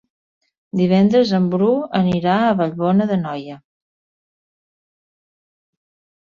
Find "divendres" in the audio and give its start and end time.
0.79-1.33